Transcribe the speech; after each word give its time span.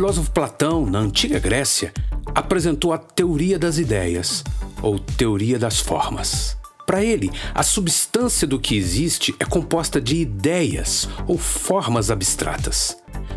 filósofo 0.00 0.30
Platão, 0.30 0.86
na 0.86 0.98
antiga 0.98 1.38
Grécia, 1.38 1.92
apresentou 2.34 2.90
a 2.90 2.96
teoria 2.96 3.58
das 3.58 3.76
ideias, 3.76 4.42
ou 4.80 4.98
teoria 4.98 5.58
das 5.58 5.78
formas. 5.78 6.56
Para 6.86 7.04
ele, 7.04 7.30
a 7.54 7.62
substância 7.62 8.46
do 8.46 8.58
que 8.58 8.74
existe 8.74 9.34
é 9.38 9.44
composta 9.44 10.00
de 10.00 10.16
ideias 10.16 11.06
ou 11.26 11.36
formas 11.36 12.10
abstratas. 12.10 12.96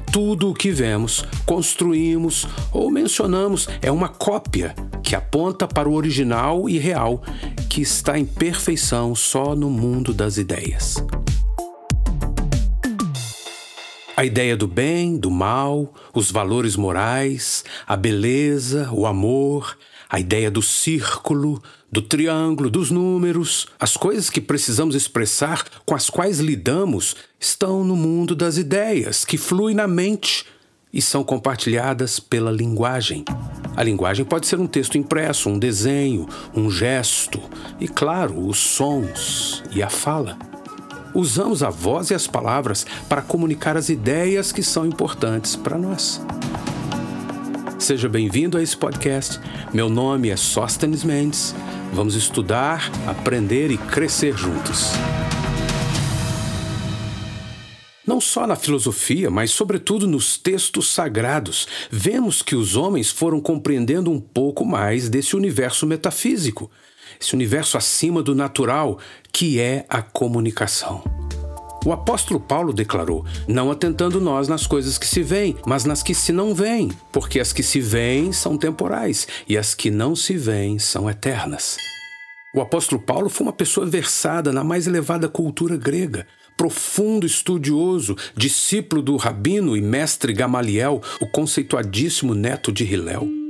Tudo 0.10 0.52
o 0.52 0.54
que 0.54 0.72
vemos, 0.72 1.26
construímos 1.46 2.48
ou 2.72 2.90
mencionamos 2.90 3.68
é 3.82 3.92
uma 3.92 4.08
cópia 4.08 4.74
que 5.04 5.18
aponta 5.18 5.68
para 5.68 5.90
o 5.90 5.94
original 5.94 6.70
e 6.70 6.78
real, 6.78 7.22
que 7.70 7.82
está 7.82 8.18
em 8.18 8.24
perfeição 8.24 9.14
só 9.14 9.54
no 9.54 9.70
mundo 9.70 10.14
das 10.14 10.38
ideias. 10.38 10.96
A 14.16 14.24
ideia 14.24 14.56
do 14.56 14.68
bem, 14.68 15.18
do 15.18 15.32
mal, 15.32 15.92
os 16.14 16.32
valores 16.32 16.76
morais, 16.76 17.66
a 17.88 17.98
beleza, 17.98 18.88
o 18.92 19.08
amor, 19.08 19.76
a 20.08 20.20
ideia 20.20 20.52
do 20.52 20.62
círculo, 20.62 21.62
do 21.92 22.00
triângulo, 22.00 22.70
dos 22.70 22.92
números, 22.92 23.68
as 23.80 23.98
coisas 23.98 24.30
que 24.30 24.40
precisamos 24.40 24.94
expressar, 24.94 25.66
com 25.84 25.96
as 25.96 26.12
quais 26.12 26.40
lidamos, 26.40 27.16
estão 27.40 27.84
no 27.84 27.96
mundo 27.96 28.36
das 28.36 28.58
ideias, 28.58 29.26
que 29.26 29.36
flui 29.36 29.74
na 29.74 29.88
mente 29.88 30.46
e 30.94 31.02
são 31.02 31.24
compartilhadas 31.24 32.20
pela 32.20 32.52
linguagem. 32.52 33.26
A 33.76 33.82
linguagem 33.82 34.24
pode 34.24 34.46
ser 34.46 34.60
um 34.60 34.68
texto 34.68 34.96
impresso, 34.96 35.50
um 35.50 35.58
desenho, 35.58 36.28
um 36.56 36.70
gesto 36.70 37.42
e, 37.80 37.88
claro, 37.88 38.48
os 38.48 38.60
sons 38.60 39.64
e 39.72 39.82
a 39.82 39.90
fala. 39.90 40.53
Usamos 41.16 41.62
a 41.62 41.70
voz 41.70 42.10
e 42.10 42.16
as 42.16 42.26
palavras 42.26 42.88
para 43.08 43.22
comunicar 43.22 43.78
as 43.78 43.88
ideias 43.88 44.52
que 44.52 44.64
são 44.64 44.84
importantes 44.84 45.56
para 45.56 45.78
nós. 45.78 46.20
Seja 47.78 48.10
bem-vindo 48.10 48.58
a 48.58 48.64
esse 48.64 48.76
podcast. 48.76 49.40
Meu 49.72 49.90
nome 49.90 50.30
é 50.30 50.36
Sóstenes 50.36 51.04
Mendes. 51.04 51.54
Vamos 51.94 52.16
estudar, 52.16 52.90
aprender 53.06 53.70
e 53.70 53.78
crescer 53.78 54.36
juntos. 54.36 54.94
Não 58.08 58.20
só 58.20 58.48
na 58.48 58.56
filosofia, 58.56 59.30
mas 59.30 59.52
sobretudo 59.52 60.08
nos 60.08 60.36
textos 60.38 60.92
sagrados, 60.92 61.68
vemos 61.92 62.42
que 62.42 62.56
os 62.56 62.76
homens 62.76 63.12
foram 63.12 63.40
compreendendo 63.40 64.10
um 64.10 64.20
pouco 64.20 64.66
mais 64.66 65.10
desse 65.10 65.36
universo 65.36 65.86
metafísico 65.86 66.72
esse 67.20 67.34
universo 67.34 67.78
acima 67.78 68.22
do 68.22 68.36
natural, 68.36 69.00
que 69.32 69.60
é 69.60 69.86
a 69.90 70.02
comunicação. 70.02 71.04
O 71.86 71.92
apóstolo 71.92 72.40
Paulo 72.40 72.72
declarou: 72.72 73.26
Não 73.48 73.70
atentando 73.70 74.22
nós 74.22 74.48
nas 74.48 74.66
coisas 74.66 74.98
que 74.98 75.06
se 75.06 75.22
veem, 75.22 75.58
mas 75.66 75.84
nas 75.84 76.02
que 76.02 76.16
se 76.16 76.32
não 76.32 76.56
veem, 76.56 76.90
porque 77.12 77.40
as 77.40 77.52
que 77.52 77.62
se 77.62 77.82
veem 77.82 78.32
são 78.32 78.58
temporais 78.58 79.28
e 79.48 79.58
as 79.58 79.76
que 79.76 79.92
não 79.92 80.16
se 80.16 80.38
veem 80.38 80.80
são 80.80 81.10
eternas. 81.10 81.78
O 82.56 82.62
apóstolo 82.62 83.02
Paulo 83.02 83.30
foi 83.30 83.48
uma 83.48 83.54
pessoa 83.54 83.86
versada 83.86 84.54
na 84.54 84.64
mais 84.64 84.88
elevada 84.88 85.28
cultura 85.28 85.76
grega, 85.76 86.26
profundo 86.56 87.26
estudioso, 87.26 88.16
discípulo 88.38 89.02
do 89.02 89.18
rabino 89.18 89.76
e 89.76 89.82
mestre 89.82 90.32
Gamaliel, 90.32 91.02
o 91.20 91.28
conceituadíssimo 91.28 92.34
neto 92.34 92.72
de 92.72 92.86
Hilel. 92.86 93.43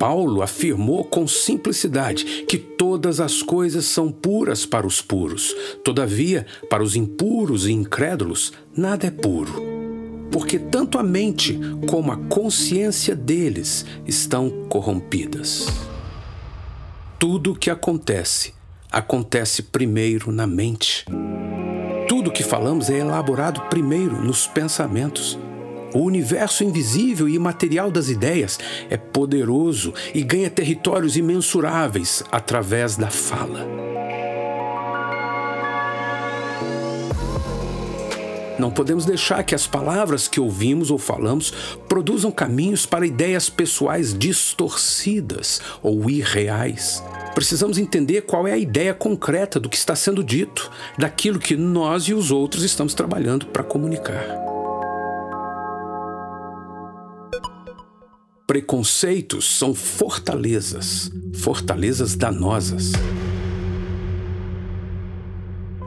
Paulo 0.00 0.40
afirmou 0.40 1.04
com 1.04 1.28
simplicidade 1.28 2.46
que 2.48 2.56
todas 2.56 3.20
as 3.20 3.42
coisas 3.42 3.84
são 3.84 4.10
puras 4.10 4.64
para 4.64 4.86
os 4.86 5.02
puros. 5.02 5.54
Todavia, 5.84 6.46
para 6.70 6.82
os 6.82 6.96
impuros 6.96 7.66
e 7.66 7.72
incrédulos, 7.72 8.50
nada 8.74 9.08
é 9.08 9.10
puro. 9.10 9.62
Porque 10.32 10.58
tanto 10.58 10.98
a 10.98 11.02
mente 11.02 11.60
como 11.86 12.10
a 12.10 12.16
consciência 12.16 13.14
deles 13.14 13.84
estão 14.06 14.48
corrompidas. 14.70 15.66
Tudo 17.18 17.52
o 17.52 17.54
que 17.54 17.68
acontece, 17.68 18.54
acontece 18.90 19.64
primeiro 19.64 20.32
na 20.32 20.46
mente. 20.46 21.04
Tudo 22.08 22.30
o 22.30 22.32
que 22.32 22.42
falamos 22.42 22.88
é 22.88 23.00
elaborado 23.00 23.60
primeiro 23.68 24.24
nos 24.24 24.46
pensamentos. 24.46 25.38
O 25.92 26.00
universo 26.00 26.62
invisível 26.62 27.28
e 27.28 27.34
imaterial 27.34 27.90
das 27.90 28.08
ideias 28.08 28.58
é 28.88 28.96
poderoso 28.96 29.92
e 30.14 30.22
ganha 30.22 30.48
territórios 30.48 31.16
imensuráveis 31.16 32.22
através 32.30 32.96
da 32.96 33.10
fala. 33.10 33.66
Não 38.60 38.70
podemos 38.70 39.06
deixar 39.06 39.42
que 39.42 39.54
as 39.54 39.66
palavras 39.66 40.28
que 40.28 40.38
ouvimos 40.38 40.90
ou 40.90 40.98
falamos 40.98 41.50
produzam 41.88 42.30
caminhos 42.30 42.84
para 42.84 43.06
ideias 43.06 43.48
pessoais 43.48 44.16
distorcidas 44.16 45.62
ou 45.82 46.10
irreais. 46.10 47.02
Precisamos 47.34 47.78
entender 47.78 48.22
qual 48.22 48.46
é 48.46 48.52
a 48.52 48.58
ideia 48.58 48.92
concreta 48.92 49.58
do 49.58 49.68
que 49.68 49.78
está 49.78 49.96
sendo 49.96 50.22
dito, 50.22 50.70
daquilo 50.98 51.38
que 51.38 51.56
nós 51.56 52.04
e 52.04 52.12
os 52.12 52.30
outros 52.30 52.62
estamos 52.62 52.92
trabalhando 52.92 53.46
para 53.46 53.64
comunicar. 53.64 54.59
Preconceitos 58.50 59.44
são 59.58 59.72
fortalezas, 59.72 61.08
fortalezas 61.32 62.16
danosas. 62.16 62.90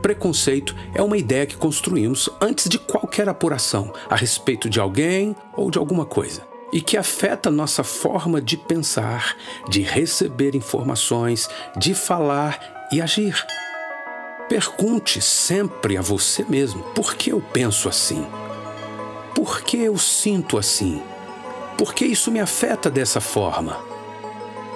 Preconceito 0.00 0.74
é 0.94 1.02
uma 1.02 1.18
ideia 1.18 1.44
que 1.44 1.58
construímos 1.58 2.30
antes 2.40 2.66
de 2.70 2.78
qualquer 2.78 3.28
apuração 3.28 3.92
a 4.08 4.16
respeito 4.16 4.70
de 4.70 4.80
alguém 4.80 5.36
ou 5.54 5.70
de 5.70 5.78
alguma 5.78 6.06
coisa 6.06 6.40
e 6.72 6.80
que 6.80 6.96
afeta 6.96 7.50
nossa 7.50 7.84
forma 7.84 8.40
de 8.40 8.56
pensar, 8.56 9.36
de 9.68 9.82
receber 9.82 10.54
informações, 10.54 11.50
de 11.76 11.92
falar 11.92 12.88
e 12.90 12.98
agir. 12.98 13.44
Pergunte 14.48 15.20
sempre 15.20 15.98
a 15.98 16.00
você 16.00 16.42
mesmo: 16.48 16.82
por 16.94 17.14
que 17.14 17.30
eu 17.30 17.42
penso 17.42 17.90
assim? 17.90 18.26
Por 19.34 19.60
que 19.60 19.76
eu 19.76 19.98
sinto 19.98 20.56
assim? 20.56 21.02
Por 21.76 21.92
que 21.92 22.04
isso 22.04 22.30
me 22.30 22.40
afeta 22.40 22.90
dessa 22.90 23.20
forma? 23.20 23.76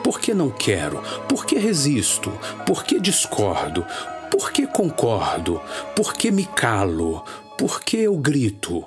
Por 0.02 0.20
que 0.20 0.34
não 0.34 0.50
quero? 0.50 1.02
Por 1.28 1.44
que 1.44 1.56
resisto? 1.58 2.30
Por 2.66 2.84
que 2.84 2.98
discordo? 2.98 3.84
Por 4.30 4.50
que 4.50 4.66
concordo? 4.66 5.60
Por 5.94 6.14
que 6.14 6.30
me 6.30 6.44
calo? 6.44 7.24
Por 7.56 7.80
que 7.80 7.98
eu 7.98 8.16
grito? 8.16 8.84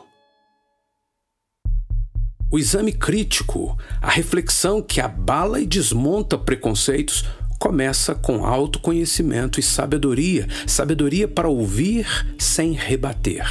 O 2.52 2.60
exame 2.60 2.92
crítico, 2.92 3.78
a 4.02 4.10
reflexão 4.10 4.82
que 4.82 5.00
abala 5.00 5.62
e 5.62 5.66
desmonta 5.66 6.38
preconceitos, 6.38 7.24
começa 7.58 8.16
com 8.16 8.46
autoconhecimento 8.46 9.60
e 9.60 9.64
sabedoria 9.64 10.48
sabedoria 10.66 11.28
para 11.28 11.48
ouvir 11.48 12.08
sem 12.38 12.74
rebater, 12.74 13.46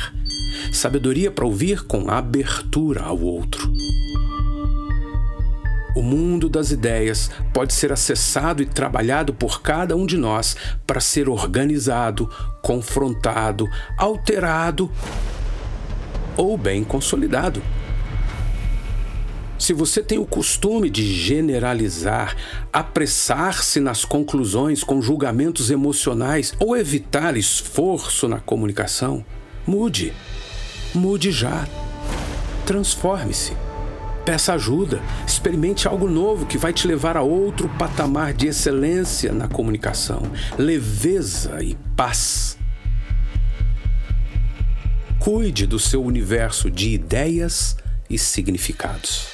sabedoria 0.73 1.31
para 1.31 1.47
ouvir 1.47 1.85
com 1.85 2.11
abertura 2.11 3.03
ao 3.05 3.21
outro. 3.21 3.73
O 5.95 6.03
mundo 6.03 6.49
das 6.49 6.71
ideias 6.71 7.31
pode 7.53 7.75
ser 7.75 7.93
acessado 7.93 8.63
e 8.63 8.67
trabalhado 8.67 9.35
por 9.35 9.61
cada 9.61 9.97
um 9.97 10.07
de 10.07 10.17
nós 10.17 10.57
para 10.87 11.01
ser 11.01 11.29
organizado, 11.29 12.31
confrontado, 12.63 13.67
alterado 13.97 14.91
ou 16.37 16.57
bem 16.57 16.85
consolidado. 16.85 17.63
Se 19.59 19.75
você 19.75 20.03
tem 20.03 20.19
o 20.19 20.25
costume 20.25 20.89
de 20.89 21.05
generalizar, 21.05 22.35
apressar-se 22.73 23.79
nas 23.79 24.07
conclusões 24.07 24.83
com 24.83 25.03
julgamentos 25.03 25.71
emocionais 25.71 26.55
ou 26.59 26.75
evitar 26.75 27.37
esforço 27.37 28.27
na 28.27 28.41
comunicação, 28.41 29.23
mude. 29.67 30.15
Mude 30.95 31.31
já. 31.31 31.69
Transforme-se. 32.65 33.70
Peça 34.25 34.53
ajuda, 34.53 35.01
experimente 35.27 35.89
algo 35.89 36.09
novo 36.09 36.47
que 36.47 36.59
vai 36.59 36.73
te 36.73 36.87
levar 36.87 37.17
a 37.17 37.23
outro 37.23 37.69
patamar 37.79 38.35
de 38.35 38.49
excelência 38.49 39.33
na 39.33 39.49
comunicação, 39.49 40.23
leveza 40.59 41.63
e 41.63 41.75
paz. 41.97 42.59
Cuide 45.19 45.67
do 45.67 45.79
seu 45.79 46.03
universo 46.03 46.71
de 46.71 46.91
ideias 46.91 47.77
e 48.09 48.19
significados. 48.19 49.27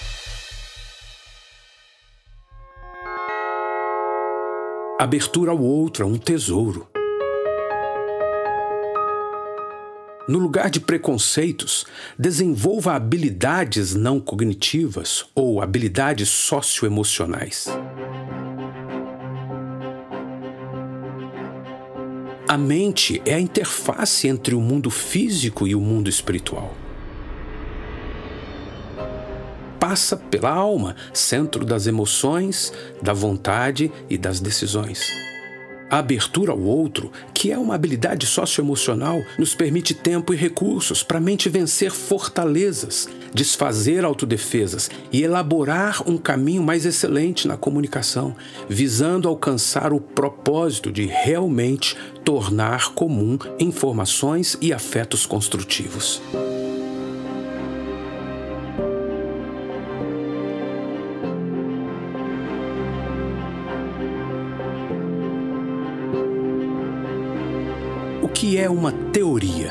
Abertura 4.98 5.50
ao 5.50 5.60
outro 5.60 6.04
é 6.04 6.06
um 6.06 6.16
tesouro. 6.16 6.88
No 10.28 10.38
lugar 10.38 10.70
de 10.70 10.80
preconceitos, 10.80 11.86
desenvolva 12.18 12.94
habilidades 12.94 13.94
não 13.94 14.18
cognitivas 14.18 15.24
ou 15.34 15.62
habilidades 15.62 16.28
socioemocionais. 16.28 17.66
A 22.48 22.56
mente 22.56 23.20
é 23.24 23.34
a 23.34 23.40
interface 23.40 24.28
entre 24.28 24.54
o 24.54 24.60
mundo 24.60 24.90
físico 24.90 25.66
e 25.66 25.74
o 25.74 25.80
mundo 25.80 26.08
espiritual. 26.08 26.76
passa 29.86 30.16
pela 30.16 30.50
alma, 30.50 30.96
centro 31.12 31.64
das 31.64 31.86
emoções, 31.86 32.72
da 33.00 33.12
vontade 33.12 33.92
e 34.10 34.18
das 34.18 34.40
decisões. 34.40 35.12
A 35.88 35.98
abertura 35.98 36.50
ao 36.50 36.60
outro, 36.60 37.12
que 37.32 37.52
é 37.52 37.58
uma 37.58 37.74
habilidade 37.74 38.26
socioemocional, 38.26 39.22
nos 39.38 39.54
permite 39.54 39.94
tempo 39.94 40.34
e 40.34 40.36
recursos 40.36 41.02
para 41.02 41.18
a 41.18 41.20
mente 41.20 41.48
vencer 41.48 41.92
fortalezas, 41.92 43.08
desfazer 43.32 44.04
autodefesas 44.04 44.90
e 45.12 45.22
elaborar 45.22 46.02
um 46.08 46.18
caminho 46.18 46.62
mais 46.62 46.84
excelente 46.84 47.46
na 47.46 47.56
comunicação, 47.56 48.34
visando 48.68 49.28
alcançar 49.28 49.92
o 49.92 50.00
propósito 50.00 50.90
de 50.90 51.06
realmente 51.06 51.96
tornar 52.24 52.92
comum 52.92 53.38
informações 53.60 54.58
e 54.60 54.72
afetos 54.72 55.24
construtivos. 55.24 56.20
É 68.58 68.70
uma 68.70 68.92
teoria? 69.12 69.70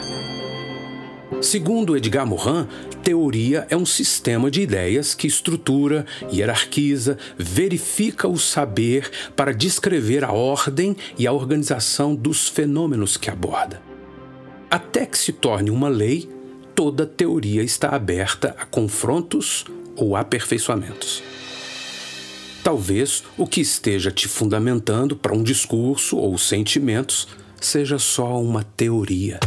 Segundo 1.42 1.98
Edgar 1.98 2.26
Morin, 2.26 2.68
teoria 3.02 3.66
é 3.70 3.76
um 3.76 3.86
sistema 3.86 4.50
de 4.52 4.62
ideias 4.62 5.16
que 5.16 5.28
estrutura, 5.28 6.06
hierarquiza, 6.32 7.18
verifica 7.38 8.28
o 8.28 8.38
saber 8.38 9.10
para 9.36 9.54
descrever 9.54 10.24
a 10.24 10.32
ordem 10.32 10.96
e 11.18 11.26
a 11.26 11.32
organização 11.32 12.16
dos 12.16 12.48
fenômenos 12.48 13.18
que 13.18 13.30
aborda. 13.30 13.82
Até 14.70 15.06
que 15.06 15.18
se 15.18 15.34
torne 15.34 15.72
uma 15.72 15.90
lei, 15.90 16.30
toda 16.76 17.06
teoria 17.06 17.64
está 17.64 17.90
aberta 17.90 18.56
a 18.58 18.66
confrontos 18.66 19.66
ou 19.96 20.16
aperfeiçoamentos. 20.16 21.24
Talvez 22.64 23.24
o 23.38 23.48
que 23.48 23.62
esteja 23.62 24.12
te 24.12 24.28
fundamentando 24.28 25.16
para 25.16 25.36
um 25.36 25.44
discurso 25.44 26.18
ou 26.18 26.38
sentimentos 26.38 27.28
seja 27.66 27.98
só 27.98 28.40
uma 28.40 28.64
teoria. 28.64 29.40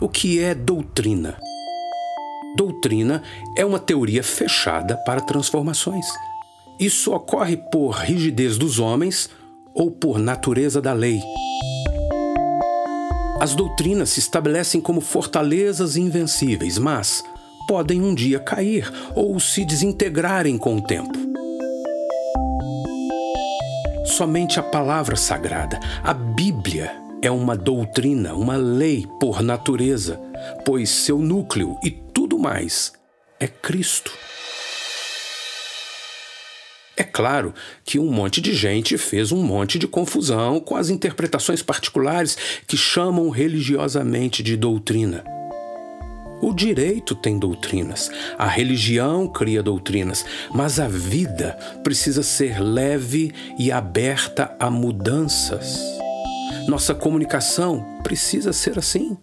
O 0.00 0.08
que 0.08 0.38
é 0.38 0.54
doutrina? 0.54 1.38
Doutrina 2.56 3.22
é 3.56 3.64
uma 3.64 3.78
teoria 3.78 4.22
fechada 4.22 4.96
para 4.98 5.20
transformações. 5.20 6.06
Isso 6.78 7.12
ocorre 7.12 7.56
por 7.56 7.90
rigidez 7.90 8.58
dos 8.58 8.78
homens 8.78 9.30
ou 9.74 9.90
por 9.90 10.18
natureza 10.18 10.80
da 10.80 10.92
lei. 10.92 11.20
As 13.40 13.54
doutrinas 13.54 14.10
se 14.10 14.20
estabelecem 14.20 14.80
como 14.80 15.00
fortalezas 15.00 15.96
invencíveis, 15.96 16.78
mas 16.78 17.24
podem 17.66 18.02
um 18.02 18.14
dia 18.14 18.38
cair 18.38 18.92
ou 19.14 19.38
se 19.40 19.64
desintegrarem 19.64 20.58
com 20.58 20.76
o 20.76 20.82
tempo 20.82 21.28
somente 24.18 24.58
a 24.58 24.64
palavra 24.64 25.14
sagrada. 25.14 25.78
A 26.02 26.12
Bíblia 26.12 26.90
é 27.22 27.30
uma 27.30 27.56
doutrina, 27.56 28.34
uma 28.34 28.56
lei 28.56 29.06
por 29.20 29.44
natureza, 29.44 30.20
pois 30.64 30.90
seu 30.90 31.20
núcleo 31.20 31.78
e 31.84 31.92
tudo 31.92 32.36
mais 32.36 32.92
é 33.38 33.46
Cristo. 33.46 34.10
É 36.96 37.04
claro 37.04 37.54
que 37.84 38.00
um 38.00 38.10
monte 38.10 38.40
de 38.40 38.52
gente 38.54 38.98
fez 38.98 39.30
um 39.30 39.40
monte 39.40 39.78
de 39.78 39.86
confusão 39.86 40.58
com 40.58 40.74
as 40.74 40.90
interpretações 40.90 41.62
particulares 41.62 42.36
que 42.66 42.76
chamam 42.76 43.30
religiosamente 43.30 44.42
de 44.42 44.56
doutrina. 44.56 45.37
O 46.40 46.54
direito 46.54 47.16
tem 47.16 47.36
doutrinas, 47.36 48.10
a 48.38 48.46
religião 48.46 49.26
cria 49.26 49.60
doutrinas, 49.60 50.24
mas 50.52 50.78
a 50.78 50.86
vida 50.86 51.58
precisa 51.82 52.22
ser 52.22 52.60
leve 52.60 53.34
e 53.58 53.72
aberta 53.72 54.54
a 54.58 54.70
mudanças. 54.70 55.80
Nossa 56.68 56.94
comunicação 56.94 57.84
precisa 58.04 58.52
ser 58.52 58.78
assim. 58.78 59.16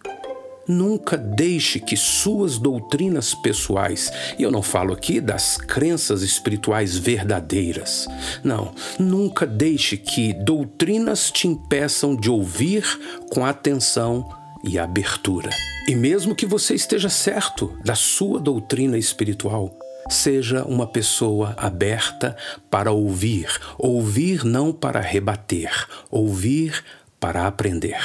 Nunca 0.68 1.16
deixe 1.16 1.80
que 1.80 1.96
suas 1.96 2.58
doutrinas 2.58 3.34
pessoais, 3.36 4.12
e 4.38 4.44
eu 4.44 4.52
não 4.52 4.64
falo 4.64 4.94
aqui 4.94 5.22
das 5.22 5.58
crenças 5.58 6.22
espirituais 6.22 6.98
verdadeiras, 6.98 8.08
não, 8.44 8.74
nunca 9.00 9.46
deixe 9.46 9.96
que 9.96 10.34
doutrinas 10.34 11.30
te 11.30 11.48
impeçam 11.48 12.16
de 12.16 12.32
ouvir 12.32 12.84
com 13.32 13.46
atenção 13.46 14.28
e 14.64 14.80
abertura. 14.80 15.52
E 15.88 15.94
mesmo 15.94 16.34
que 16.34 16.48
você 16.48 16.74
esteja 16.74 17.10
certo 17.10 17.78
da 17.86 17.94
sua 17.94 18.40
doutrina 18.40 18.98
espiritual, 18.98 19.78
seja 20.10 20.64
uma 20.64 20.88
pessoa 20.88 21.54
aberta 21.58 22.36
para 22.72 22.92
ouvir, 22.92 23.48
ouvir 23.78 24.44
não 24.44 24.74
para 24.74 25.00
rebater, 25.00 25.88
ouvir 26.10 26.84
para 27.20 27.46
aprender. 27.46 28.00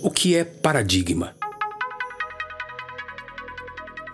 O 0.00 0.08
que 0.08 0.36
é 0.36 0.44
paradigma? 0.44 1.34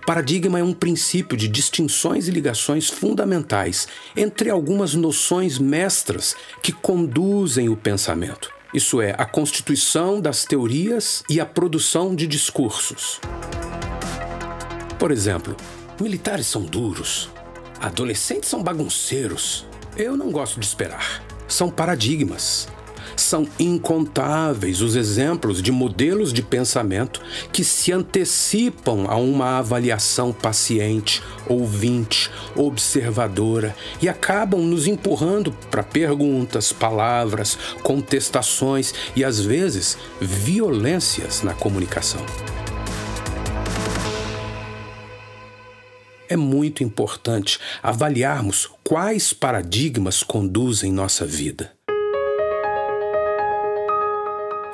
Paradigma 0.06 0.58
é 0.58 0.64
um 0.64 0.72
princípio 0.72 1.36
de 1.36 1.46
distinções 1.46 2.26
e 2.26 2.30
ligações 2.30 2.88
fundamentais 2.88 3.86
entre 4.16 4.50
algumas 4.50 4.94
noções 4.94 5.58
mestras 5.58 6.34
que 6.62 6.72
conduzem 6.72 7.68
o 7.68 7.76
pensamento. 7.76 8.51
Isso 8.72 9.02
é, 9.02 9.14
a 9.18 9.26
constituição 9.26 10.18
das 10.18 10.44
teorias 10.46 11.22
e 11.28 11.38
a 11.38 11.44
produção 11.44 12.14
de 12.14 12.26
discursos. 12.26 13.20
Por 14.98 15.10
exemplo, 15.10 15.54
militares 16.00 16.46
são 16.46 16.62
duros, 16.62 17.28
adolescentes 17.80 18.48
são 18.48 18.62
bagunceiros. 18.62 19.66
Eu 19.94 20.16
não 20.16 20.30
gosto 20.30 20.58
de 20.58 20.64
esperar. 20.64 21.22
São 21.46 21.68
paradigmas. 21.68 22.66
São 23.16 23.46
incontáveis 23.58 24.80
os 24.80 24.96
exemplos 24.96 25.62
de 25.62 25.72
modelos 25.72 26.32
de 26.32 26.42
pensamento 26.42 27.20
que 27.52 27.64
se 27.64 27.92
antecipam 27.92 29.06
a 29.08 29.16
uma 29.16 29.58
avaliação 29.58 30.32
paciente, 30.32 31.22
ouvinte, 31.48 32.30
observadora 32.54 33.74
e 34.00 34.08
acabam 34.08 34.60
nos 34.60 34.86
empurrando 34.86 35.52
para 35.70 35.82
perguntas, 35.82 36.72
palavras, 36.72 37.58
contestações 37.82 38.94
e 39.14 39.24
às 39.24 39.40
vezes 39.40 39.98
violências 40.20 41.42
na 41.42 41.54
comunicação. 41.54 42.24
é 46.32 46.36
muito 46.36 46.82
importante 46.82 47.58
avaliarmos 47.82 48.70
quais 48.82 49.34
paradigmas 49.34 50.22
conduzem 50.22 50.90
nossa 50.90 51.26
vida. 51.26 51.72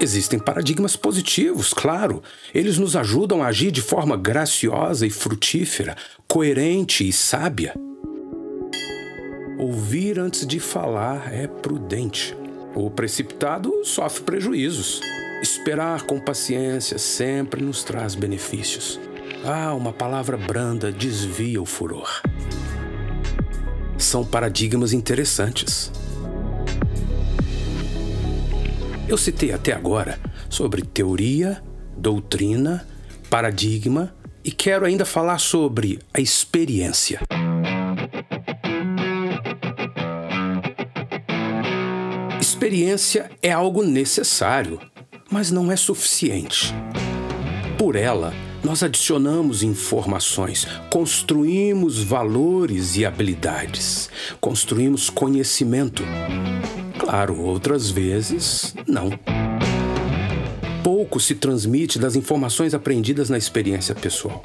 Existem 0.01 0.39
paradigmas 0.39 0.95
positivos, 0.95 1.75
claro. 1.75 2.23
Eles 2.55 2.79
nos 2.79 2.95
ajudam 2.95 3.43
a 3.43 3.49
agir 3.49 3.73
de 3.73 3.83
forma 3.83 4.17
graciosa 4.17 5.05
e 5.05 5.11
frutífera, 5.11 5.97
coerente 6.29 7.07
e 7.07 7.13
sábia. 7.13 7.75
Ouvir 9.59 10.21
antes 10.21 10.47
de 10.47 10.61
falar 10.61 11.35
é 11.35 11.49
prudente. 11.49 12.37
O 12.77 12.89
precipitado 12.89 13.85
sofre 13.85 14.23
prejuízos. 14.23 15.01
Esperar 15.43 16.03
com 16.03 16.21
paciência 16.21 16.97
sempre 16.97 17.61
nos 17.61 17.83
traz 17.83 18.15
benefícios. 18.15 19.01
Ah, 19.45 19.75
uma 19.75 19.93
palavra 19.93 20.37
branda 20.37 20.93
desvia 20.93 21.61
o 21.61 21.67
furor. 21.67 22.23
São 23.97 24.25
paradigmas 24.25 24.93
interessantes. 24.93 25.91
Eu 29.09 29.17
citei 29.17 29.53
até 29.53 29.73
agora 29.73 30.21
sobre 30.51 30.83
teoria, 30.83 31.63
doutrina, 31.97 32.87
paradigma 33.31 34.15
e 34.45 34.53
quero 34.53 34.85
ainda 34.85 35.07
falar 35.07 35.39
sobre 35.39 35.99
a 36.13 36.21
experiência. 36.21 37.23
Experiência 42.39 43.31
é 43.43 43.51
algo 43.51 43.83
necessário, 43.83 44.79
mas 45.31 45.51
não 45.51 45.73
é 45.73 45.77
suficiente. 45.77 46.75
Por 47.79 47.97
ela, 47.97 48.35
nós 48.63 48.83
adicionamos 48.83 49.63
informações, 49.63 50.67
construímos 50.91 52.03
valores 52.03 52.97
e 52.97 53.07
habilidades, 53.07 54.11
construímos 54.39 55.09
conhecimento. 55.09 56.03
Claro, 57.09 57.41
outras 57.41 57.89
vezes 57.89 58.75
não. 58.87 59.09
Pouco 60.85 61.19
se 61.19 61.35
transmite 61.35 61.99
das 61.99 62.15
informações 62.15 62.75
aprendidas 62.75 63.31
na 63.31 63.39
experiência 63.39 63.95
pessoal. 63.95 64.45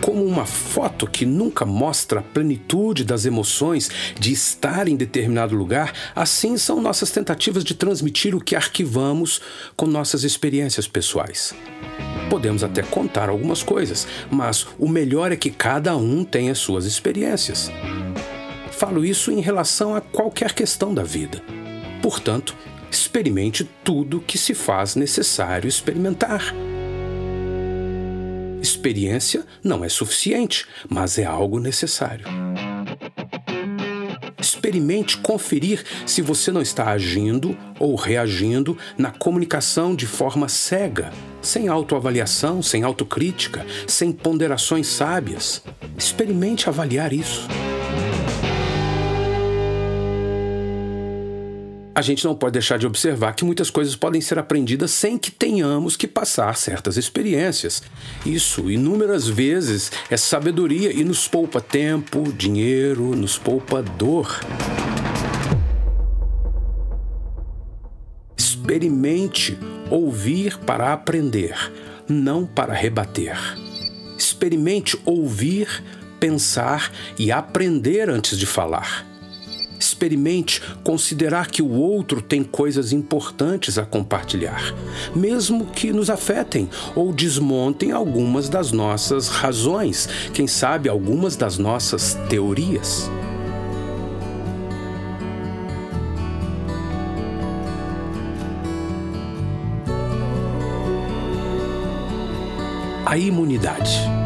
Como 0.00 0.24
uma 0.24 0.44
foto 0.44 1.06
que 1.06 1.24
nunca 1.24 1.64
mostra 1.64 2.18
a 2.18 2.22
plenitude 2.22 3.04
das 3.04 3.26
emoções 3.26 3.88
de 4.18 4.32
estar 4.32 4.88
em 4.88 4.96
determinado 4.96 5.54
lugar, 5.54 5.92
assim 6.16 6.58
são 6.58 6.82
nossas 6.82 7.12
tentativas 7.12 7.62
de 7.62 7.74
transmitir 7.74 8.34
o 8.34 8.40
que 8.40 8.56
arquivamos 8.56 9.40
com 9.76 9.86
nossas 9.86 10.24
experiências 10.24 10.88
pessoais. 10.88 11.54
Podemos 12.28 12.64
até 12.64 12.82
contar 12.82 13.28
algumas 13.28 13.62
coisas, 13.62 14.04
mas 14.28 14.66
o 14.80 14.88
melhor 14.88 15.30
é 15.30 15.36
que 15.36 15.48
cada 15.48 15.96
um 15.96 16.24
tenha 16.24 16.56
suas 16.56 16.86
experiências. 16.86 17.70
Falo 18.72 19.04
isso 19.04 19.30
em 19.30 19.40
relação 19.40 19.94
a 19.94 20.00
qualquer 20.00 20.54
questão 20.54 20.92
da 20.92 21.04
vida. 21.04 21.40
Portanto, 22.04 22.54
experimente 22.90 23.64
tudo 23.82 24.20
que 24.20 24.36
se 24.36 24.52
faz 24.52 24.94
necessário 24.94 25.66
experimentar. 25.66 26.54
Experiência 28.60 29.46
não 29.62 29.82
é 29.82 29.88
suficiente, 29.88 30.66
mas 30.86 31.16
é 31.16 31.24
algo 31.24 31.58
necessário. 31.58 32.26
Experimente 34.38 35.16
conferir 35.16 35.82
se 36.04 36.20
você 36.20 36.52
não 36.52 36.60
está 36.60 36.90
agindo 36.90 37.56
ou 37.80 37.94
reagindo 37.94 38.76
na 38.98 39.10
comunicação 39.10 39.96
de 39.96 40.06
forma 40.06 40.46
cega, 40.46 41.10
sem 41.40 41.68
autoavaliação, 41.68 42.60
sem 42.62 42.82
autocrítica, 42.82 43.64
sem 43.86 44.12
ponderações 44.12 44.88
sábias. 44.88 45.62
Experimente 45.96 46.68
avaliar 46.68 47.14
isso. 47.14 47.48
A 51.94 52.02
gente 52.02 52.24
não 52.24 52.34
pode 52.34 52.54
deixar 52.54 52.76
de 52.76 52.86
observar 52.86 53.34
que 53.34 53.44
muitas 53.44 53.70
coisas 53.70 53.94
podem 53.94 54.20
ser 54.20 54.38
aprendidas 54.38 54.90
sem 54.90 55.16
que 55.16 55.30
tenhamos 55.30 55.96
que 55.96 56.08
passar 56.08 56.56
certas 56.56 56.96
experiências. 56.96 57.82
Isso, 58.26 58.68
inúmeras 58.68 59.28
vezes, 59.28 59.92
é 60.10 60.16
sabedoria 60.16 60.92
e 60.92 61.04
nos 61.04 61.28
poupa 61.28 61.60
tempo, 61.60 62.32
dinheiro, 62.32 63.14
nos 63.14 63.38
poupa 63.38 63.80
dor. 63.80 64.40
Experimente 68.36 69.56
ouvir 69.88 70.58
para 70.58 70.92
aprender, 70.92 71.54
não 72.08 72.44
para 72.44 72.74
rebater. 72.74 73.38
Experimente 74.18 74.98
ouvir, 75.04 75.68
pensar 76.18 76.90
e 77.16 77.30
aprender 77.30 78.10
antes 78.10 78.36
de 78.36 78.46
falar. 78.46 79.13
Experimente 79.94 80.60
considerar 80.82 81.52
que 81.52 81.62
o 81.62 81.70
outro 81.70 82.20
tem 82.20 82.42
coisas 82.42 82.92
importantes 82.92 83.78
a 83.78 83.86
compartilhar, 83.86 84.74
mesmo 85.14 85.66
que 85.66 85.92
nos 85.92 86.10
afetem 86.10 86.68
ou 86.96 87.12
desmontem 87.12 87.92
algumas 87.92 88.48
das 88.48 88.72
nossas 88.72 89.28
razões, 89.28 90.08
quem 90.32 90.48
sabe 90.48 90.88
algumas 90.88 91.36
das 91.36 91.58
nossas 91.58 92.18
teorias. 92.28 93.08
A 103.06 103.16
imunidade. 103.16 104.23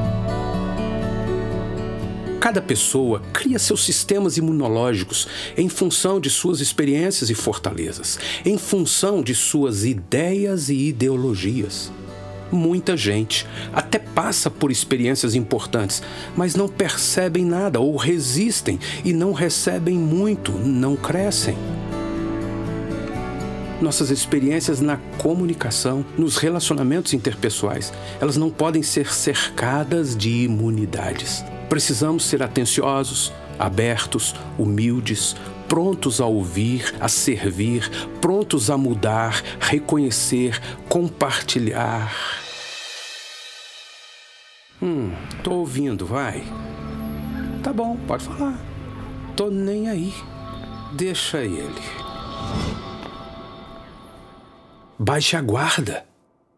Cada 2.49 2.63
pessoa 2.63 3.21
cria 3.31 3.59
seus 3.59 3.85
sistemas 3.85 4.39
imunológicos 4.39 5.29
em 5.55 5.69
função 5.69 6.19
de 6.19 6.31
suas 6.31 6.63
experiências 6.63 7.29
e 7.29 7.35
fortalezas, 7.35 8.19
em 8.43 8.57
função 8.57 9.23
de 9.23 9.35
suas 9.35 9.85
ideias 9.85 10.71
e 10.71 10.89
ideologias. 10.89 11.93
Muita 12.51 12.97
gente 12.97 13.47
até 13.71 13.99
passa 13.99 14.51
por 14.51 14.71
experiências 14.71 15.35
importantes, 15.35 16.03
mas 16.35 16.55
não 16.55 16.69
percebem 16.69 17.45
nada 17.45 17.81
ou 17.81 17.97
resistem 17.97 18.81
e 19.05 19.13
não 19.13 19.35
recebem 19.35 19.99
muito, 19.99 20.51
não 20.53 20.97
crescem 20.97 21.55
nossas 23.83 24.11
experiências 24.11 24.81
na 24.81 24.97
comunicação, 25.19 26.05
nos 26.17 26.37
relacionamentos 26.37 27.13
interpessoais, 27.13 27.93
elas 28.21 28.37
não 28.37 28.51
podem 28.51 28.83
ser 28.83 29.13
cercadas 29.13 30.17
de 30.17 30.31
imunidades. 30.31 31.45
Precisamos 31.69 32.25
ser 32.25 32.43
atenciosos, 32.43 33.33
abertos, 33.59 34.35
humildes, 34.59 35.37
prontos 35.69 36.21
a 36.21 36.27
ouvir, 36.27 36.95
a 36.99 37.09
servir, 37.09 37.89
prontos 38.21 38.71
a 38.71 38.77
mudar, 38.79 39.43
reconhecer, 39.61 40.59
compartilhar. 40.89 42.15
Hum, 44.81 45.13
tô 45.43 45.53
ouvindo, 45.55 46.07
vai. 46.07 46.43
Tá 47.63 47.73
bom, 47.73 47.97
pode 48.07 48.25
falar. 48.25 48.59
Tô 49.37 49.51
nem 49.51 49.89
aí. 49.89 50.15
Deixa 50.95 51.39
ele. 51.39 51.83
Baixe 54.99 55.37
a 55.37 55.43
guarda. 55.43 56.07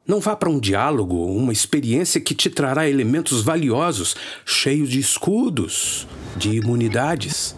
Não 0.06 0.18
vá 0.18 0.34
para 0.34 0.48
um 0.48 0.58
diálogo, 0.58 1.26
uma 1.26 1.52
experiência 1.52 2.20
que 2.20 2.34
te 2.34 2.48
trará 2.48 2.88
elementos 2.88 3.42
valiosos, 3.42 4.16
cheios 4.46 4.88
de 4.88 4.98
escudos, 4.98 6.08
de 6.36 6.56
imunidades. 6.56 7.54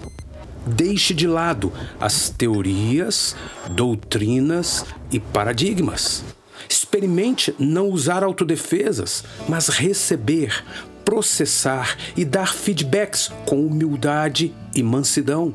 Deixe 0.66 1.14
de 1.14 1.26
lado 1.26 1.72
as 2.00 2.30
teorias, 2.30 3.36
doutrinas 3.70 4.84
e 5.10 5.20
paradigmas. 5.20 6.24
Experimente 6.68 7.54
não 7.58 7.88
usar 7.88 8.24
autodefesas, 8.24 9.24
mas 9.48 9.68
receber, 9.68 10.64
processar 11.04 11.96
e 12.16 12.24
dar 12.24 12.52
feedbacks 12.52 13.30
com 13.46 13.64
humildade 13.64 14.52
e 14.74 14.82
mansidão. 14.82 15.54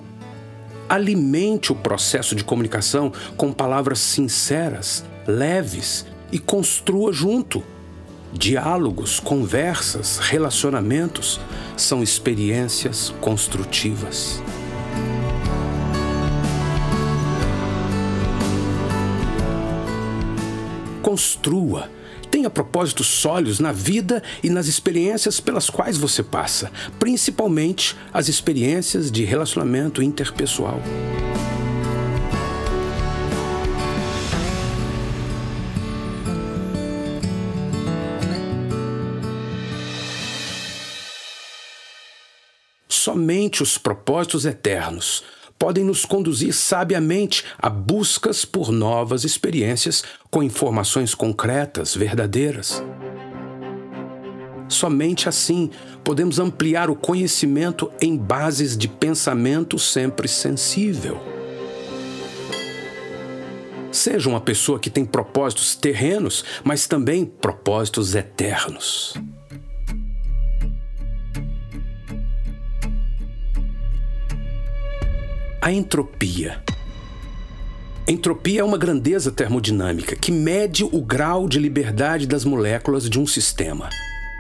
Alimente 0.89 1.72
o 1.72 1.75
processo 1.75 2.34
de 2.34 2.46
comunicação 2.46 3.12
com 3.36 3.51
palavras 3.51 4.00
sinceras, 4.00 5.03
leves 5.27 6.06
e 6.31 6.39
construa 6.39 7.13
junto. 7.13 7.63
Diálogos, 8.34 9.19
conversas, 9.19 10.17
relacionamentos 10.17 11.39
são 11.77 12.03
experiências 12.03 13.13
construtivas. 13.22 14.41
Construa. 21.01 21.89
Tenha 22.29 22.50
propósitos 22.50 23.07
sólidos 23.07 23.62
na 23.62 23.72
vida 23.72 24.22
e 24.43 24.50
nas 24.50 24.67
experiências 24.67 25.39
pelas 25.39 25.69
quais 25.69 25.98
você 25.98 26.22
passa, 26.22 26.69
principalmente 27.00 27.96
as 28.13 28.27
experiências 28.27 29.10
de 29.10 29.24
relacionamento 29.24 30.03
interpessoal. 30.03 30.81
Somente 43.18 43.64
os 43.64 43.80
propósitos 43.80 44.46
eternos 44.46 45.24
podem 45.58 45.84
nos 45.84 46.06
conduzir 46.06 46.54
sabiamente 46.54 47.44
a 47.58 47.68
buscas 47.68 48.46
por 48.46 48.72
novas 48.72 49.24
experiências 49.24 50.04
com 50.30 50.44
informações 50.44 51.16
concretas, 51.16 51.96
verdadeiras. 51.96 52.84
Somente 54.70 55.28
assim 55.28 55.72
podemos 56.04 56.38
ampliar 56.38 56.92
o 56.92 56.96
conhecimento 56.96 57.92
em 58.00 58.16
bases 58.16 58.78
de 58.78 58.88
pensamento 58.88 59.80
sempre 59.80 60.28
sensível. 60.28 61.20
Seja 63.92 64.30
uma 64.30 64.42
pessoa 64.42 64.80
que 64.80 64.92
tem 64.92 65.04
propósitos 65.04 65.76
terrenos, 65.76 66.46
mas 66.64 66.86
também 66.86 67.26
propósitos 67.26 68.14
eternos. 68.14 69.16
A 75.68 75.72
entropia. 75.74 76.64
Entropia 78.08 78.62
é 78.62 78.64
uma 78.64 78.78
grandeza 78.78 79.30
termodinâmica 79.30 80.16
que 80.16 80.32
mede 80.32 80.86
o 80.86 81.02
grau 81.02 81.46
de 81.46 81.60
liberdade 81.60 82.26
das 82.26 82.46
moléculas 82.46 83.10
de 83.10 83.20
um 83.20 83.28
sistema. 83.28 83.90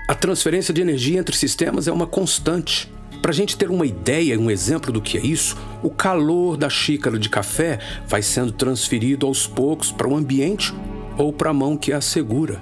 A 0.07 0.15
transferência 0.15 0.73
de 0.73 0.79
energia 0.79 1.19
entre 1.19 1.35
sistemas 1.35 1.85
é 1.85 1.91
uma 1.91 2.07
constante. 2.07 2.89
Para 3.21 3.31
a 3.31 3.33
gente 3.33 3.57
ter 3.57 3.69
uma 3.69 3.85
ideia, 3.85 4.39
um 4.39 4.49
exemplo 4.49 4.89
do 4.89 5.01
que 5.01 5.17
é 5.17 5.21
isso, 5.21 5.57
o 5.83 5.89
calor 5.89 6.55
da 6.55 6.69
xícara 6.69 7.19
de 7.19 7.27
café 7.27 7.77
vai 8.07 8.21
sendo 8.21 8.53
transferido 8.53 9.27
aos 9.27 9.45
poucos 9.45 9.91
para 9.91 10.07
o 10.07 10.15
ambiente 10.15 10.73
ou 11.17 11.33
para 11.33 11.49
a 11.49 11.53
mão 11.53 11.75
que 11.75 11.91
a 11.91 11.99
segura. 11.99 12.61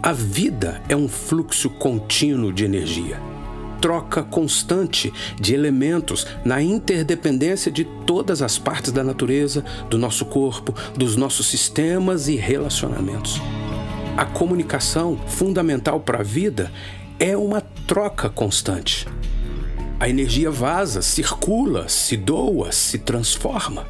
A 0.00 0.12
vida 0.12 0.80
é 0.88 0.94
um 0.94 1.08
fluxo 1.08 1.68
contínuo 1.68 2.52
de 2.52 2.64
energia 2.64 3.20
troca 3.80 4.22
constante 4.22 5.12
de 5.40 5.54
elementos 5.54 6.26
na 6.44 6.62
interdependência 6.62 7.70
de 7.70 7.84
todas 7.84 8.42
as 8.42 8.58
partes 8.58 8.92
da 8.92 9.04
natureza, 9.04 9.64
do 9.88 9.98
nosso 9.98 10.24
corpo, 10.26 10.74
dos 10.96 11.16
nossos 11.16 11.46
sistemas 11.46 12.28
e 12.28 12.36
relacionamentos. 12.36 13.40
A 14.16 14.24
comunicação, 14.24 15.16
fundamental 15.26 16.00
para 16.00 16.20
a 16.20 16.24
vida, 16.24 16.72
é 17.18 17.36
uma 17.36 17.60
troca 17.86 18.28
constante. 18.28 19.06
A 20.00 20.08
energia 20.08 20.50
vaza, 20.50 21.02
circula, 21.02 21.88
se 21.88 22.16
doa, 22.16 22.70
se 22.70 22.98
transforma. 22.98 23.86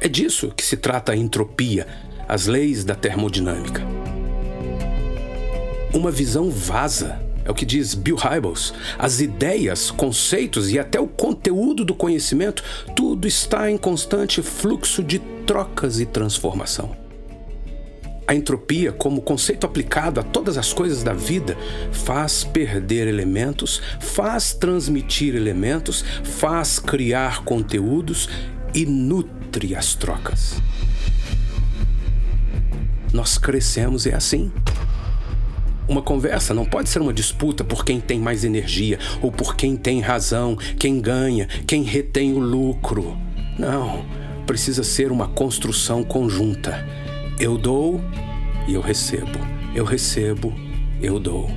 É 0.00 0.08
disso 0.08 0.52
que 0.56 0.64
se 0.64 0.76
trata 0.76 1.12
a 1.12 1.16
entropia, 1.16 1.86
as 2.28 2.46
leis 2.46 2.84
da 2.84 2.94
termodinâmica. 2.94 3.82
Uma 5.92 6.10
visão 6.10 6.50
vaza, 6.50 7.20
é 7.44 7.50
o 7.50 7.54
que 7.54 7.66
diz 7.66 7.94
Bill 7.94 8.16
Hybels. 8.16 8.72
As 8.98 9.20
ideias, 9.20 9.90
conceitos 9.90 10.70
e 10.70 10.78
até 10.78 11.00
o 11.00 11.08
conteúdo 11.08 11.84
do 11.84 11.94
conhecimento, 11.94 12.62
tudo 12.94 13.26
está 13.26 13.70
em 13.70 13.76
constante 13.76 14.42
fluxo 14.42 15.02
de 15.02 15.18
trocas 15.46 16.00
e 16.00 16.06
transformação. 16.06 16.96
A 18.26 18.34
entropia, 18.34 18.92
como 18.92 19.20
conceito 19.20 19.66
aplicado 19.66 20.20
a 20.20 20.22
todas 20.22 20.56
as 20.56 20.72
coisas 20.72 21.02
da 21.02 21.12
vida, 21.12 21.56
faz 21.90 22.44
perder 22.44 23.08
elementos, 23.08 23.82
faz 24.00 24.54
transmitir 24.54 25.34
elementos, 25.34 26.04
faz 26.22 26.78
criar 26.78 27.44
conteúdos 27.44 28.28
e 28.72 28.86
nutre 28.86 29.74
as 29.74 29.94
trocas. 29.94 30.62
Nós 33.12 33.36
crescemos 33.36 34.06
é 34.06 34.14
assim. 34.14 34.50
Uma 35.92 36.00
conversa 36.00 36.54
não 36.54 36.64
pode 36.64 36.88
ser 36.88 37.02
uma 37.02 37.12
disputa 37.12 37.62
por 37.62 37.84
quem 37.84 38.00
tem 38.00 38.18
mais 38.18 38.44
energia 38.44 38.98
ou 39.20 39.30
por 39.30 39.54
quem 39.54 39.76
tem 39.76 40.00
razão, 40.00 40.56
quem 40.78 41.02
ganha, 41.02 41.46
quem 41.66 41.82
retém 41.82 42.32
o 42.32 42.38
lucro. 42.38 43.14
Não, 43.58 44.02
precisa 44.46 44.82
ser 44.84 45.12
uma 45.12 45.28
construção 45.28 46.02
conjunta. 46.02 46.82
Eu 47.38 47.58
dou 47.58 48.00
e 48.66 48.72
eu 48.72 48.80
recebo. 48.80 49.38
Eu 49.74 49.84
recebo, 49.84 50.54
eu 51.02 51.20
dou. 51.20 51.50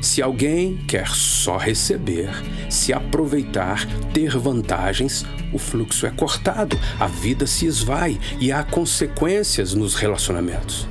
Se 0.00 0.22
alguém 0.22 0.76
quer 0.86 1.08
só 1.08 1.56
receber, 1.56 2.30
se 2.70 2.92
aproveitar, 2.92 3.84
ter 4.14 4.38
vantagens, 4.38 5.26
o 5.52 5.58
fluxo 5.58 6.06
é 6.06 6.10
cortado, 6.10 6.78
a 7.00 7.08
vida 7.08 7.44
se 7.44 7.66
esvai 7.66 8.20
e 8.38 8.52
há 8.52 8.62
consequências 8.62 9.74
nos 9.74 9.96
relacionamentos. 9.96 10.86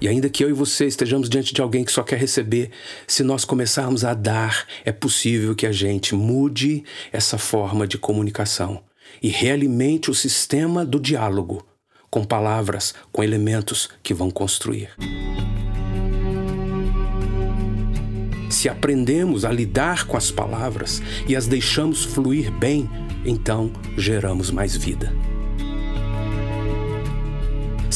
E 0.00 0.06
ainda 0.06 0.28
que 0.28 0.44
eu 0.44 0.48
e 0.48 0.52
você 0.52 0.86
estejamos 0.86 1.28
diante 1.28 1.52
de 1.52 1.60
alguém 1.60 1.84
que 1.84 1.92
só 1.92 2.02
quer 2.02 2.18
receber, 2.18 2.70
se 3.06 3.22
nós 3.22 3.44
começarmos 3.44 4.04
a 4.04 4.14
dar, 4.14 4.66
é 4.84 4.92
possível 4.92 5.54
que 5.54 5.66
a 5.66 5.72
gente 5.72 6.14
mude 6.14 6.84
essa 7.12 7.36
forma 7.36 7.86
de 7.86 7.98
comunicação 7.98 8.82
e 9.22 9.28
realimente 9.28 10.10
o 10.10 10.14
sistema 10.14 10.84
do 10.84 11.00
diálogo 11.00 11.66
com 12.10 12.24
palavras, 12.24 12.94
com 13.12 13.22
elementos 13.22 13.88
que 14.02 14.14
vão 14.14 14.30
construir. 14.30 14.90
Se 18.50 18.68
aprendemos 18.68 19.44
a 19.44 19.52
lidar 19.52 20.06
com 20.06 20.16
as 20.16 20.30
palavras 20.30 21.02
e 21.28 21.36
as 21.36 21.46
deixamos 21.46 22.04
fluir 22.04 22.50
bem, 22.50 22.88
então 23.24 23.70
geramos 23.96 24.50
mais 24.50 24.76
vida. 24.76 25.12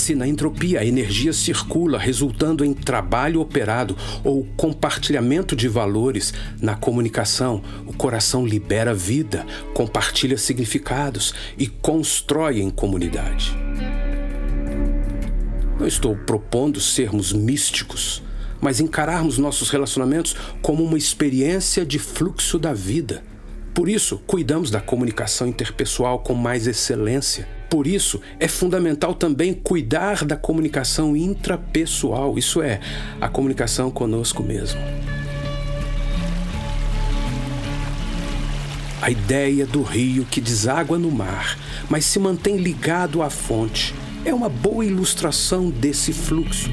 Se 0.02 0.16
na 0.16 0.26
entropia 0.26 0.80
a 0.80 0.84
energia 0.84 1.32
circula, 1.32 1.96
resultando 1.96 2.64
em 2.64 2.74
trabalho 2.74 3.40
operado 3.40 3.96
ou 4.24 4.44
compartilhamento 4.56 5.54
de 5.54 5.68
valores 5.68 6.34
na 6.60 6.74
comunicação, 6.74 7.62
o 7.86 7.92
coração 7.92 8.44
libera 8.44 8.92
vida, 8.92 9.46
compartilha 9.72 10.36
significados 10.36 11.32
e 11.56 11.68
constrói 11.68 12.60
em 12.60 12.68
comunidade. 12.68 13.56
Não 15.78 15.86
estou 15.86 16.16
propondo 16.16 16.80
sermos 16.80 17.32
místicos, 17.32 18.24
mas 18.60 18.80
encararmos 18.80 19.38
nossos 19.38 19.70
relacionamentos 19.70 20.34
como 20.60 20.82
uma 20.82 20.98
experiência 20.98 21.86
de 21.86 22.00
fluxo 22.00 22.58
da 22.58 22.74
vida. 22.74 23.22
Por 23.74 23.88
isso, 23.88 24.18
cuidamos 24.26 24.70
da 24.70 24.80
comunicação 24.80 25.46
interpessoal 25.46 26.18
com 26.18 26.34
mais 26.34 26.66
excelência 26.66 27.48
por 27.72 27.86
isso, 27.86 28.20
é 28.38 28.46
fundamental 28.46 29.14
também 29.14 29.54
cuidar 29.54 30.26
da 30.26 30.36
comunicação 30.36 31.16
intrapessoal, 31.16 32.36
isso 32.36 32.60
é, 32.60 32.78
a 33.18 33.30
comunicação 33.30 33.90
conosco 33.90 34.42
mesmo. 34.42 34.78
A 39.00 39.10
ideia 39.10 39.64
do 39.64 39.80
rio 39.80 40.26
que 40.26 40.38
deságua 40.38 40.98
no 40.98 41.10
mar, 41.10 41.58
mas 41.88 42.04
se 42.04 42.18
mantém 42.18 42.58
ligado 42.58 43.22
à 43.22 43.30
fonte, 43.30 43.94
é 44.22 44.34
uma 44.34 44.50
boa 44.50 44.84
ilustração 44.84 45.70
desse 45.70 46.12
fluxo. 46.12 46.68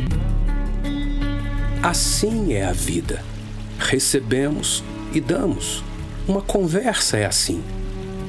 Assim 1.81 2.51
é 2.51 2.65
a 2.65 2.73
vida. 2.73 3.23
Recebemos 3.79 4.83
e 5.13 5.21
damos. 5.21 5.81
Uma 6.29 6.43
conversa 6.43 7.17
é 7.17 7.25
assim. 7.25 7.63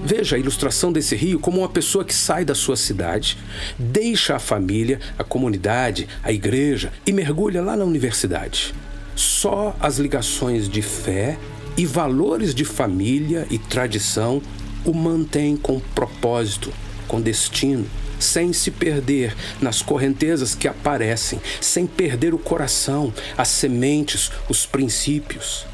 Veja 0.02 0.34
a 0.34 0.38
ilustração 0.38 0.90
desse 0.90 1.14
rio 1.14 1.38
como 1.38 1.58
uma 1.58 1.68
pessoa 1.68 2.02
que 2.02 2.14
sai 2.14 2.46
da 2.46 2.54
sua 2.54 2.74
cidade, 2.74 3.36
deixa 3.78 4.34
a 4.34 4.38
família, 4.38 4.98
a 5.18 5.22
comunidade, 5.22 6.08
a 6.22 6.32
igreja 6.32 6.90
e 7.06 7.12
mergulha 7.12 7.60
lá 7.60 7.76
na 7.76 7.84
universidade. 7.84 8.74
Só 9.14 9.76
as 9.78 9.98
ligações 9.98 10.66
de 10.66 10.80
fé 10.80 11.38
e 11.76 11.84
valores 11.84 12.54
de 12.54 12.64
família 12.64 13.46
e 13.50 13.58
tradição 13.58 14.40
o 14.82 14.94
mantêm 14.94 15.54
com 15.54 15.78
propósito, 15.78 16.72
com 17.06 17.20
destino, 17.20 17.84
sem 18.18 18.54
se 18.54 18.70
perder 18.70 19.36
nas 19.60 19.82
correntezas 19.82 20.54
que 20.54 20.66
aparecem, 20.66 21.38
sem 21.60 21.86
perder 21.86 22.32
o 22.32 22.38
coração, 22.38 23.12
as 23.36 23.48
sementes, 23.48 24.32
os 24.48 24.64
princípios. 24.64 25.68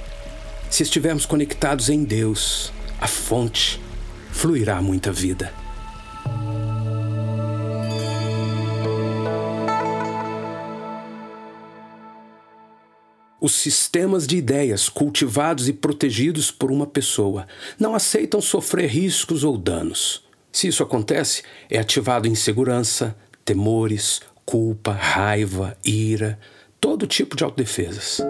Se 0.76 0.82
estivermos 0.82 1.24
conectados 1.24 1.88
em 1.88 2.04
Deus, 2.04 2.70
a 3.00 3.06
fonte, 3.06 3.80
fluirá 4.30 4.82
muita 4.82 5.10
vida. 5.10 5.50
Os 13.40 13.54
sistemas 13.54 14.26
de 14.26 14.36
ideias 14.36 14.90
cultivados 14.90 15.66
e 15.66 15.72
protegidos 15.72 16.50
por 16.50 16.70
uma 16.70 16.86
pessoa 16.86 17.46
não 17.78 17.94
aceitam 17.94 18.42
sofrer 18.42 18.90
riscos 18.90 19.44
ou 19.44 19.56
danos. 19.56 20.26
Se 20.52 20.68
isso 20.68 20.82
acontece, 20.82 21.42
é 21.70 21.78
ativado 21.78 22.28
insegurança, 22.28 23.16
temores, 23.46 24.20
culpa, 24.44 24.92
raiva, 24.92 25.74
ira, 25.82 26.38
todo 26.78 27.06
tipo 27.06 27.34
de 27.34 27.44
autodefesas. 27.44 28.20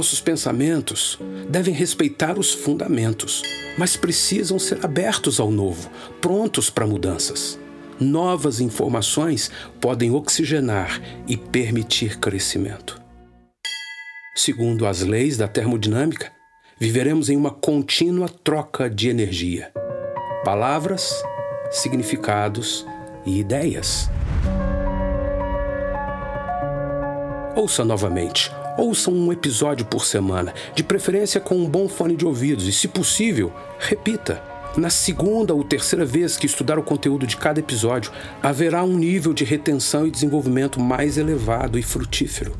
Nossos 0.00 0.18
pensamentos 0.18 1.18
devem 1.50 1.74
respeitar 1.74 2.38
os 2.38 2.54
fundamentos, 2.54 3.42
mas 3.76 3.98
precisam 3.98 4.58
ser 4.58 4.82
abertos 4.82 5.38
ao 5.38 5.50
novo, 5.50 5.90
prontos 6.22 6.70
para 6.70 6.86
mudanças. 6.86 7.60
Novas 8.00 8.62
informações 8.62 9.50
podem 9.78 10.10
oxigenar 10.10 11.02
e 11.28 11.36
permitir 11.36 12.18
crescimento. 12.18 12.98
Segundo 14.34 14.86
as 14.86 15.02
leis 15.02 15.36
da 15.36 15.46
termodinâmica, 15.46 16.32
viveremos 16.78 17.28
em 17.28 17.36
uma 17.36 17.50
contínua 17.50 18.26
troca 18.26 18.88
de 18.88 19.10
energia. 19.10 19.70
Palavras, 20.46 21.12
significados 21.70 22.86
e 23.26 23.38
ideias. 23.38 24.08
Ouça 27.54 27.84
novamente 27.84 28.50
Ouçam 28.80 29.12
um 29.12 29.30
episódio 29.30 29.84
por 29.84 30.06
semana, 30.06 30.54
de 30.74 30.82
preferência 30.82 31.38
com 31.38 31.54
um 31.54 31.68
bom 31.68 31.86
fone 31.86 32.16
de 32.16 32.24
ouvidos 32.24 32.66
e, 32.66 32.72
se 32.72 32.88
possível, 32.88 33.52
repita. 33.78 34.42
Na 34.74 34.88
segunda 34.88 35.52
ou 35.52 35.62
terceira 35.62 36.06
vez 36.06 36.38
que 36.38 36.46
estudar 36.46 36.78
o 36.78 36.82
conteúdo 36.82 37.26
de 37.26 37.36
cada 37.36 37.60
episódio, 37.60 38.10
haverá 38.42 38.82
um 38.82 38.96
nível 38.96 39.34
de 39.34 39.44
retenção 39.44 40.06
e 40.06 40.10
desenvolvimento 40.10 40.80
mais 40.80 41.18
elevado 41.18 41.78
e 41.78 41.82
frutífero. 41.82 42.56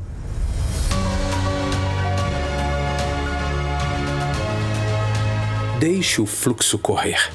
Deixe 5.79 6.21
o 6.21 6.27
fluxo 6.27 6.77
correr. 6.77 7.31